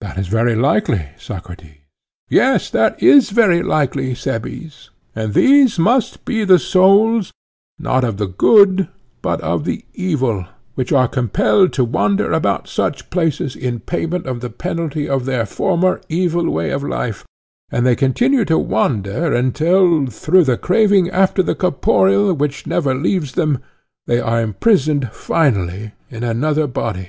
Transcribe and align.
That 0.00 0.18
is 0.18 0.28
very 0.28 0.54
likely, 0.54 1.06
Socrates. 1.18 1.78
Yes, 2.30 2.70
that 2.70 3.02
is 3.02 3.30
very 3.30 3.60
likely, 3.60 4.14
Cebes; 4.14 4.90
and 5.16 5.34
these 5.34 5.80
must 5.80 6.24
be 6.24 6.44
the 6.44 6.60
souls, 6.60 7.32
not 7.76 8.04
of 8.04 8.16
the 8.18 8.28
good, 8.28 8.86
but 9.20 9.40
of 9.40 9.64
the 9.64 9.84
evil, 9.92 10.46
which 10.76 10.92
are 10.92 11.08
compelled 11.08 11.72
to 11.72 11.82
wander 11.84 12.30
about 12.30 12.68
such 12.68 13.10
places 13.10 13.56
in 13.56 13.80
payment 13.80 14.26
of 14.26 14.42
the 14.42 14.48
penalty 14.48 15.08
of 15.08 15.24
their 15.24 15.44
former 15.44 16.00
evil 16.08 16.48
way 16.48 16.70
of 16.70 16.84
life; 16.84 17.24
and 17.68 17.84
they 17.84 17.96
continue 17.96 18.44
to 18.44 18.56
wander 18.56 19.34
until 19.34 20.06
through 20.06 20.44
the 20.44 20.56
craving 20.56 21.10
after 21.10 21.42
the 21.42 21.56
corporeal 21.56 22.32
which 22.32 22.64
never 22.64 22.94
leaves 22.94 23.32
them, 23.32 23.58
they 24.06 24.20
are 24.20 24.40
imprisoned 24.40 25.10
finally 25.10 25.90
in 26.12 26.22
another 26.22 26.68
body. 26.68 27.08